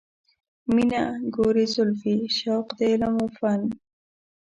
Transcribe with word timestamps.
مینه، 0.73 1.03
ګورې 1.35 1.65
زلفې، 1.73 2.15
شوق 2.37 2.67
د 2.77 2.79
علم 2.91 3.13
و 3.23 3.27
فن 3.37 3.61